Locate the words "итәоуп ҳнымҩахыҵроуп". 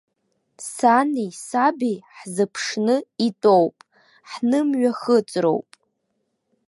3.27-5.69